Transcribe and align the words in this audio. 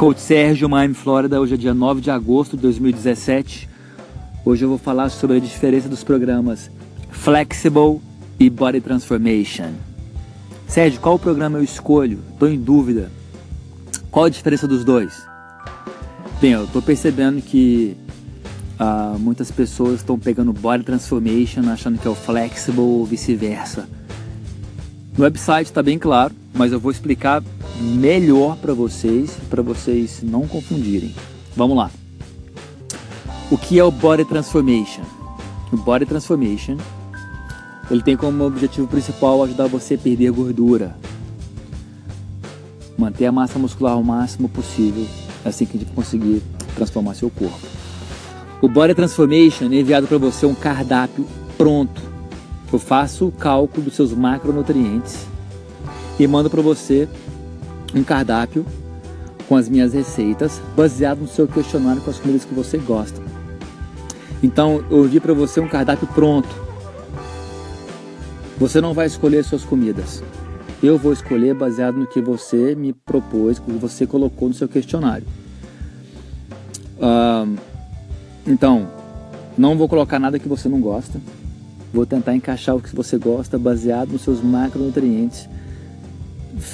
Coach 0.00 0.22
Sérgio, 0.22 0.66
Miami, 0.66 0.94
Flórida. 0.94 1.38
Hoje 1.38 1.52
é 1.52 1.56
dia 1.58 1.74
9 1.74 2.00
de 2.00 2.10
agosto 2.10 2.56
de 2.56 2.62
2017. 2.62 3.68
Hoje 4.46 4.64
eu 4.64 4.70
vou 4.70 4.78
falar 4.78 5.10
sobre 5.10 5.36
a 5.36 5.40
diferença 5.40 5.90
dos 5.90 6.02
programas 6.02 6.70
Flexible 7.10 8.00
e 8.38 8.48
Body 8.48 8.80
Transformation. 8.80 9.72
Sérgio, 10.66 10.98
qual 11.02 11.18
programa 11.18 11.58
eu 11.58 11.62
escolho? 11.62 12.18
Estou 12.32 12.48
em 12.48 12.58
dúvida. 12.58 13.10
Qual 14.10 14.24
a 14.24 14.30
diferença 14.30 14.66
dos 14.66 14.86
dois? 14.86 15.22
Bem, 16.40 16.52
eu 16.52 16.64
estou 16.64 16.80
percebendo 16.80 17.42
que 17.42 17.94
uh, 18.80 19.18
muitas 19.18 19.50
pessoas 19.50 19.96
estão 19.96 20.18
pegando 20.18 20.50
Body 20.50 20.82
Transformation 20.82 21.68
achando 21.70 21.98
que 21.98 22.08
é 22.08 22.10
o 22.10 22.14
Flexible 22.14 22.80
ou 22.80 23.04
vice-versa. 23.04 23.86
No 25.18 25.24
website 25.24 25.68
está 25.68 25.82
bem 25.82 25.98
claro, 25.98 26.34
mas 26.54 26.72
eu 26.72 26.80
vou 26.80 26.90
explicar 26.90 27.42
melhor 27.80 28.56
para 28.56 28.74
vocês, 28.74 29.36
para 29.48 29.62
vocês 29.62 30.22
não 30.22 30.46
confundirem. 30.46 31.14
Vamos 31.56 31.76
lá. 31.76 31.90
O 33.50 33.58
que 33.58 33.78
é 33.78 33.84
o 33.84 33.90
Body 33.90 34.24
Transformation? 34.24 35.02
O 35.72 35.76
Body 35.76 36.06
Transformation 36.06 36.76
ele 37.90 38.02
tem 38.02 38.16
como 38.16 38.44
objetivo 38.44 38.86
principal 38.86 39.42
ajudar 39.42 39.66
você 39.66 39.94
a 39.94 39.98
perder 39.98 40.30
gordura, 40.30 40.94
manter 42.96 43.26
a 43.26 43.32
massa 43.32 43.58
muscular 43.58 43.98
o 43.98 44.04
máximo 44.04 44.48
possível, 44.48 45.04
assim 45.44 45.66
que 45.66 45.76
a 45.76 45.80
gente 45.80 45.92
conseguir 45.92 46.40
transformar 46.76 47.14
seu 47.14 47.28
corpo. 47.30 47.58
O 48.62 48.68
Body 48.68 48.94
Transformation 48.94 49.64
é 49.72 49.80
enviado 49.80 50.06
para 50.06 50.18
você 50.18 50.46
um 50.46 50.54
cardápio 50.54 51.26
pronto. 51.58 52.00
Eu 52.72 52.78
faço 52.78 53.26
o 53.26 53.32
cálculo 53.32 53.86
dos 53.86 53.94
seus 53.94 54.12
macronutrientes 54.12 55.26
e 56.18 56.26
mando 56.28 56.48
para 56.48 56.62
você 56.62 57.08
um 57.94 58.02
cardápio 58.02 58.64
com 59.48 59.56
as 59.56 59.68
minhas 59.68 59.92
receitas, 59.92 60.60
baseado 60.76 61.20
no 61.20 61.28
seu 61.28 61.48
questionário 61.48 62.00
com 62.02 62.10
as 62.10 62.18
comidas 62.18 62.44
que 62.44 62.54
você 62.54 62.78
gosta. 62.78 63.20
Então, 64.42 64.84
eu 64.90 65.04
envio 65.04 65.20
para 65.20 65.34
você 65.34 65.60
um 65.60 65.68
cardápio 65.68 66.06
pronto. 66.08 66.48
Você 68.58 68.80
não 68.80 68.94
vai 68.94 69.06
escolher 69.06 69.44
suas 69.44 69.64
comidas. 69.64 70.22
Eu 70.82 70.96
vou 70.96 71.12
escolher 71.12 71.54
baseado 71.54 71.96
no 71.96 72.06
que 72.06 72.22
você 72.22 72.74
me 72.74 72.92
propôs, 72.92 73.58
que 73.58 73.70
você 73.72 74.06
colocou 74.06 74.48
no 74.48 74.54
seu 74.54 74.68
questionário. 74.68 75.26
Então, 78.46 78.88
não 79.58 79.76
vou 79.76 79.88
colocar 79.88 80.18
nada 80.18 80.38
que 80.38 80.48
você 80.48 80.68
não 80.68 80.80
gosta. 80.80 81.20
Vou 81.92 82.06
tentar 82.06 82.34
encaixar 82.34 82.76
o 82.76 82.80
que 82.80 82.94
você 82.94 83.18
gosta 83.18 83.58
baseado 83.58 84.12
nos 84.12 84.22
seus 84.22 84.40
macronutrientes 84.40 85.48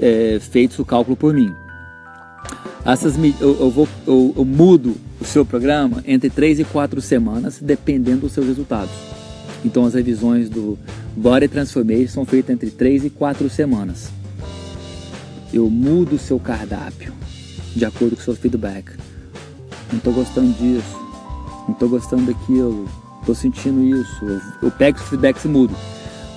é, 0.00 0.38
feitos 0.40 0.78
o 0.78 0.84
cálculo 0.84 1.16
por 1.16 1.34
mim. 1.34 1.54
Essas, 2.84 3.16
eu, 3.16 3.56
eu, 3.60 3.70
vou, 3.70 3.88
eu, 4.06 4.34
eu 4.36 4.44
mudo 4.44 4.96
o 5.20 5.24
seu 5.24 5.44
programa 5.44 6.02
entre 6.06 6.30
3 6.30 6.60
e 6.60 6.64
4 6.64 7.00
semanas, 7.00 7.58
dependendo 7.60 8.22
dos 8.22 8.32
seus 8.32 8.46
resultados. 8.46 8.92
Então 9.64 9.84
as 9.84 9.94
revisões 9.94 10.48
do 10.48 10.78
Body 11.16 11.48
Transformation 11.48 12.08
são 12.08 12.24
feitas 12.24 12.54
entre 12.54 12.70
3 12.70 13.04
e 13.04 13.10
4 13.10 13.50
semanas. 13.50 14.10
Eu 15.52 15.68
mudo 15.68 16.16
o 16.16 16.18
seu 16.18 16.38
cardápio 16.38 17.12
de 17.74 17.84
acordo 17.84 18.16
com 18.16 18.22
o 18.22 18.24
seu 18.24 18.34
feedback. 18.34 18.92
Não 19.90 19.98
estou 19.98 20.12
gostando 20.12 20.52
disso, 20.52 20.98
não 21.66 21.72
estou 21.72 21.88
gostando 21.88 22.32
daquilo, 22.32 22.88
estou 23.20 23.34
sentindo 23.34 23.82
isso. 23.82 24.24
Eu, 24.24 24.40
eu 24.62 24.70
pego 24.70 24.98
os 24.98 25.04
feedbacks 25.04 25.44
e 25.44 25.48
mudo. 25.48 25.74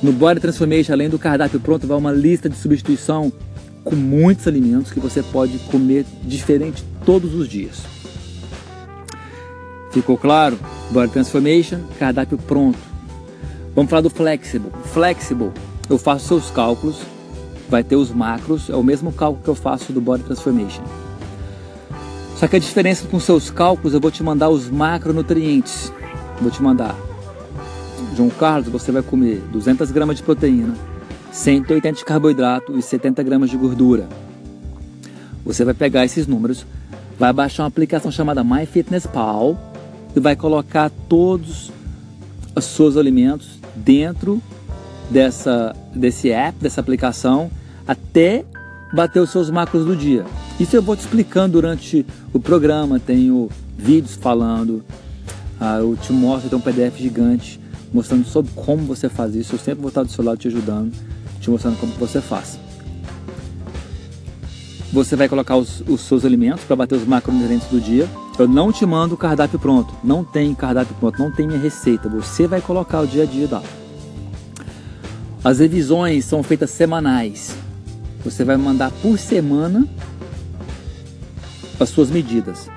No 0.04 0.12
Body 0.12 0.42
Transformation, 0.42 0.92
além 0.92 1.08
do 1.08 1.18
cardápio 1.18 1.62
pronto, 1.62 1.88
vai 1.88 1.98
uma 1.98 2.12
lista 2.12 2.50
de 2.50 2.58
substituição 2.58 3.32
com 3.86 3.96
muitos 3.96 4.46
alimentos 4.46 4.92
que 4.92 5.00
você 5.00 5.24
pode 5.24 5.58
comer 5.60 6.06
diferente 6.24 6.84
todos 7.06 7.34
os 7.34 7.48
dias. 7.48 7.84
Ficou 9.92 10.18
claro? 10.18 10.60
Body 10.92 11.10
Transformation, 11.10 11.80
cardápio 11.98 12.38
pronto. 12.38 12.78
Vamos 13.74 13.90
falar 13.90 14.02
do 14.02 14.10
Flexible. 14.10 14.70
Flexible, 14.92 15.52
eu 15.90 15.98
faço 15.98 16.28
seus 16.28 16.52
cálculos, 16.52 16.98
vai 17.70 17.82
ter 17.82 17.96
os 17.96 18.12
macros, 18.12 18.70
é 18.70 18.76
o 18.76 18.84
mesmo 18.84 19.10
cálculo 19.14 19.42
que 19.42 19.50
eu 19.50 19.56
faço 19.56 19.94
do 19.94 20.02
Body 20.02 20.24
Transformation. 20.24 20.84
Só 22.36 22.46
que 22.46 22.58
a 22.58 22.60
diferença 22.60 23.08
com 23.08 23.22
seus 23.22 23.50
cálculos, 23.50 23.94
eu 23.94 24.02
vou 24.02 24.12
te 24.12 24.22
mandar 24.22 24.50
os 24.50 24.70
macronutrientes. 24.70 25.94
Vou 26.42 26.52
te 26.52 26.62
mandar 26.62 26.94
João 28.16 28.30
Carlos, 28.30 28.70
você 28.70 28.92
vai 28.92 29.02
comer 29.02 29.42
200 29.52 29.92
gramas 29.92 30.18
de 30.18 30.24
proteína, 30.24 30.76
180 31.32 31.98
de 31.98 32.06
carboidrato 32.06 32.78
e 32.78 32.82
70 32.82 33.24
gramas 33.24 33.50
de 33.50 33.58
gordura. 33.58 34.08
Você 35.44 35.66
vai 35.66 35.74
pegar 35.74 36.06
esses 36.06 36.28
números, 36.28 36.66
vai 37.18 37.34
baixar 37.34 37.64
uma 37.64 37.70
aplicação 37.70 38.12
chamada 38.12 38.44
MyFitnessPal 38.44 39.58
e 40.16 40.20
vai 40.20 40.36
colocar 40.36 40.92
todos 41.10 41.72
os 42.56 42.66
seus 42.66 42.98
alimentos 42.98 43.60
dentro 43.76 44.42
dessa, 45.10 45.76
desse 45.94 46.30
app, 46.30 46.58
dessa 46.62 46.82
aplicação, 46.82 47.50
até 47.88 48.46
bater 48.94 49.20
os 49.20 49.32
seus 49.32 49.50
macros 49.50 49.86
do 49.86 49.96
dia. 49.96 50.24
Isso 50.60 50.76
eu 50.76 50.82
vou 50.82 50.96
te 50.96 51.00
explicando 51.00 51.54
durante 51.54 52.06
o 52.32 52.40
programa, 52.40 53.00
tenho 53.00 53.50
vídeos 53.76 54.16
falando, 54.16 54.84
ah, 55.60 55.80
eu 55.80 55.98
te 55.98 56.14
mostro, 56.14 56.50
tem 56.50 56.58
um 56.58 56.62
PDF 56.62 56.98
gigante 56.98 57.63
mostrando 57.94 58.26
sobre 58.26 58.52
como 58.56 58.84
você 58.84 59.08
faz 59.08 59.36
isso. 59.36 59.54
Eu 59.56 59.60
sempre 59.60 59.82
vou 59.82 59.90
estar 59.90 60.04
do 60.04 60.12
seu 60.12 60.24
lado 60.24 60.38
te 60.38 60.48
ajudando, 60.48 60.92
te 61.40 61.50
mostrando 61.50 61.78
como 61.80 61.94
você 61.94 62.20
faz. 62.20 62.60
Você 64.92 65.16
vai 65.16 65.30
colocar 65.30 65.56
os, 65.56 65.82
os 65.88 66.02
seus 66.02 66.26
alimentos 66.26 66.64
para 66.66 66.76
bater 66.76 66.96
os 66.96 67.06
macronutrientes 67.06 67.68
do 67.68 67.80
dia. 67.80 68.08
Eu 68.38 68.48
não 68.48 68.72
te 68.72 68.86
mando 68.86 69.16
o 69.16 69.18
cardápio 69.18 69.60
pronto. 69.60 69.94
Não 70.04 70.24
tem 70.24 70.54
cardápio 70.54 70.96
pronto, 71.00 71.20
não 71.20 71.32
tem 71.32 71.48
minha 71.48 71.60
receita. 71.60 72.10
Você 72.10 72.48
vai 72.48 72.62
colocar 72.62 73.02
o 73.02 73.08
dia 73.08 73.24
a 73.24 73.26
dia 73.26 73.48
lá. 73.52 73.64
As 75.44 75.60
revisões 75.60 76.26
são 76.26 76.42
feitas 76.42 76.72
semanais. 76.72 77.56
Você 78.24 78.44
vai 78.44 78.56
mandar 78.56 78.92
por 79.02 79.18
semana 79.20 79.88
as 81.80 81.90
suas 81.90 82.10
medidas. 82.10 82.70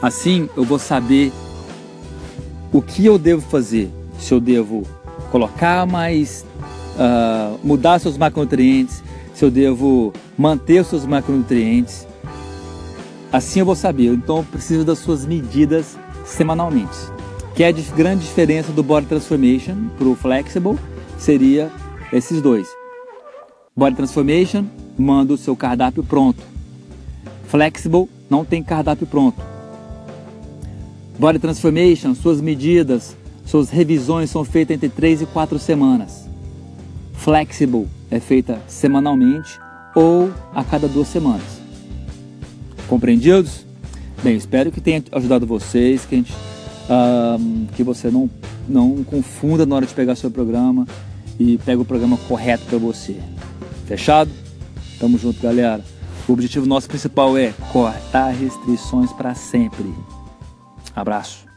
Assim 0.00 0.48
eu 0.56 0.64
vou 0.64 0.78
saber 0.78 1.32
o 2.72 2.82
que 2.82 3.06
eu 3.06 3.18
devo 3.18 3.42
fazer 3.42 3.90
se 4.18 4.34
eu 4.34 4.40
devo 4.40 4.82
colocar 5.30 5.86
mais, 5.86 6.44
uh, 6.96 7.58
mudar 7.62 7.98
seus 7.98 8.18
macronutrientes, 8.18 9.02
se 9.34 9.44
eu 9.44 9.50
devo 9.50 10.12
manter 10.36 10.80
os 10.80 10.88
seus 10.88 11.06
macronutrientes. 11.06 12.06
Assim 13.32 13.60
eu 13.60 13.66
vou 13.66 13.76
saber. 13.76 14.12
Então 14.12 14.38
eu 14.38 14.44
preciso 14.44 14.84
das 14.84 14.98
suas 14.98 15.24
medidas 15.24 15.96
semanalmente. 16.24 16.96
Que 17.54 17.62
é 17.62 17.68
a 17.68 17.72
grande 17.72 18.22
diferença 18.22 18.72
do 18.72 18.82
Body 18.82 19.06
Transformation 19.06 19.88
para 19.96 20.08
o 20.08 20.14
Flexible 20.14 20.78
seria 21.18 21.70
esses 22.12 22.40
dois. 22.40 22.68
Body 23.76 23.96
Transformation 23.96 24.64
manda 24.96 25.32
o 25.32 25.38
seu 25.38 25.54
cardápio 25.54 26.02
pronto. 26.02 26.42
Flexible 27.46 28.08
não 28.28 28.44
tem 28.44 28.62
cardápio 28.62 29.06
pronto. 29.06 29.40
Body 31.18 31.38
Transformation, 31.38 32.14
suas 32.14 32.40
medidas 32.40 33.16
suas 33.48 33.70
revisões 33.70 34.28
são 34.28 34.44
feitas 34.44 34.74
entre 34.76 34.90
3 34.90 35.22
e 35.22 35.26
4 35.26 35.58
semanas. 35.58 36.28
Flexible 37.14 37.88
é 38.10 38.20
feita 38.20 38.60
semanalmente 38.68 39.58
ou 39.94 40.30
a 40.54 40.62
cada 40.62 40.86
duas 40.86 41.08
semanas. 41.08 41.58
Compreendidos? 42.86 43.64
Bem, 44.22 44.36
espero 44.36 44.70
que 44.70 44.82
tenha 44.82 45.02
ajudado 45.12 45.46
vocês, 45.46 46.04
que, 46.04 46.16
gente, 46.16 46.32
uh, 46.32 47.66
que 47.74 47.82
você 47.82 48.10
não, 48.10 48.28
não 48.68 49.02
confunda 49.02 49.64
na 49.64 49.76
hora 49.76 49.86
de 49.86 49.94
pegar 49.94 50.14
seu 50.14 50.30
programa 50.30 50.86
e 51.40 51.56
pega 51.64 51.80
o 51.80 51.86
programa 51.86 52.18
correto 52.28 52.66
para 52.66 52.76
você. 52.76 53.16
Fechado? 53.86 54.30
Tamo 55.00 55.16
junto, 55.16 55.40
galera. 55.40 55.82
O 56.28 56.32
objetivo 56.34 56.66
nosso 56.66 56.86
principal 56.86 57.38
é 57.38 57.54
cortar 57.72 58.28
restrições 58.28 59.10
para 59.12 59.34
sempre. 59.34 59.90
Abraço. 60.94 61.47